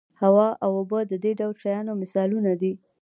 [0.21, 2.73] هوا او اوبه د دې ډول شیانو مثالونه دي.